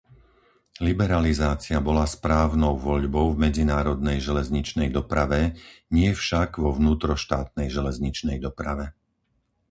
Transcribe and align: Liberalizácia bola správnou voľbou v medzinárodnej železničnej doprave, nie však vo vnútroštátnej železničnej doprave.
Liberalizácia 0.87 1.77
bola 1.87 2.05
správnou 2.15 2.73
voľbou 2.87 3.25
v 3.37 3.41
medzinárodnej 3.45 4.17
železničnej 4.27 4.89
doprave, 4.97 5.41
nie 5.95 6.09
však 6.23 6.49
vo 6.63 6.71
vnútroštátnej 6.79 7.67
železničnej 7.75 8.37
doprave. 8.45 8.85